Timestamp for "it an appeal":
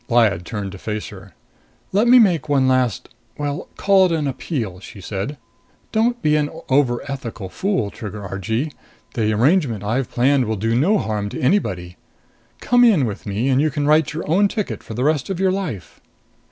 4.07-4.79